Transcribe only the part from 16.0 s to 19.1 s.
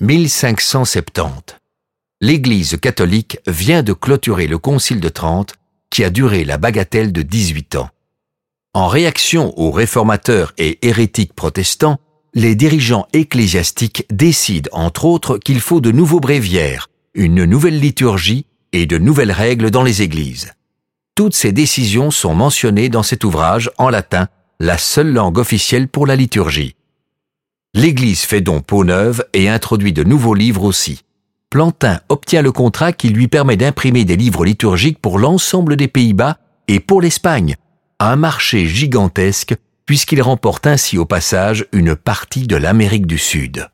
bréviaires, une nouvelle liturgie et de